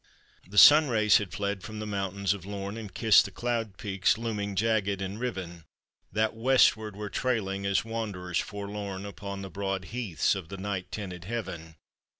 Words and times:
The 0.47 0.57
sun 0.57 0.87
rays 0.87 1.19
had 1.19 1.31
fled 1.31 1.61
from 1.61 1.77
the 1.77 1.85
mountains 1.85 2.33
of 2.33 2.43
Lorn, 2.43 2.75
And 2.75 2.91
kissed 2.91 3.25
the 3.25 3.29
cloud 3.29 3.77
peaks 3.77 4.17
looming 4.17 4.55
jagged 4.55 4.99
and 4.99 5.19
riven, 5.19 5.63
That 6.11 6.33
westward 6.35 6.95
were 6.95 7.11
trailing 7.11 7.67
as 7.67 7.85
wanderers 7.85 8.39
forlorn 8.39 9.05
Upon 9.05 9.43
the 9.43 9.51
broad 9.51 9.85
heaths 9.93 10.33
of 10.33 10.49
the 10.49 10.57
night 10.57 10.91
tinted 10.91 11.25
heaven. 11.25 11.75